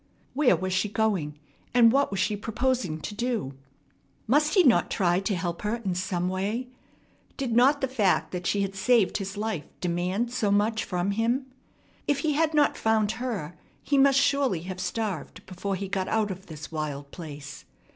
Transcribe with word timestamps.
Where 0.33 0.55
was 0.55 0.73
she 0.73 0.89
going, 0.89 1.37
and 1.75 1.91
what 1.91 2.09
was 2.09 2.19
she 2.19 2.35
proposing 2.35 3.01
to 3.01 3.13
do? 3.13 3.53
Must 4.25 4.55
he 4.55 4.63
not 4.63 4.89
try 4.89 5.19
to 5.19 5.35
help 5.35 5.61
her 5.61 5.75
in 5.75 5.93
some 5.93 6.27
way? 6.27 6.69
Did 7.37 7.51
not 7.51 7.81
the 7.81 7.87
fact 7.87 8.31
that 8.31 8.47
she 8.47 8.63
had 8.63 8.73
saved 8.73 9.17
his 9.17 9.37
life 9.37 9.65
demand 9.79 10.33
so 10.33 10.49
much 10.49 10.83
from 10.85 11.11
him? 11.11 11.45
If 12.07 12.21
he 12.21 12.33
had 12.33 12.55
not 12.55 12.77
found 12.77 13.11
her, 13.21 13.55
he 13.83 13.99
must 13.99 14.17
surely 14.19 14.61
have 14.61 14.79
starved 14.79 15.45
before 15.45 15.75
he 15.75 15.87
got 15.87 16.07
out 16.07 16.31
of 16.31 16.47
this 16.47 16.71
wild 16.71 17.11
place. 17.11 17.65